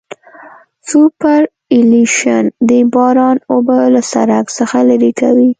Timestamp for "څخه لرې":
4.57-5.11